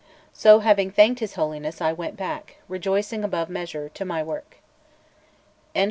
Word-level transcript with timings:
So, 0.33 0.61
having 0.61 0.89
thanked 0.89 1.19
his 1.19 1.35
Holiness, 1.35 1.79
I 1.79 1.93
went 1.93 2.17
back, 2.17 2.55
rejoicing 2.67 3.23
above 3.23 3.51
measure, 3.51 3.87
to 3.89 4.03
my 4.03 4.23
work. 4.23 4.57
Note 5.75 5.79
1. 5.79 5.79